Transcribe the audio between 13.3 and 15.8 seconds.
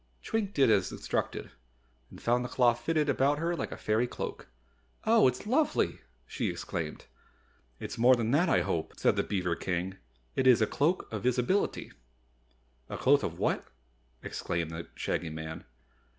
what?" exclaimed the Shaggy Man.